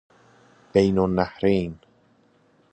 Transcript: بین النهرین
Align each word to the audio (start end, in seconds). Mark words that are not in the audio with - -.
بین 0.73 0.99
النهرین 0.99 1.79